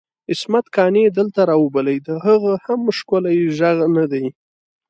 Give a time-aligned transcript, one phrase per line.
[0.31, 4.25] عصمت قانع دلته راوبلئ د هغه هم ښکلی ږغ ندی؟!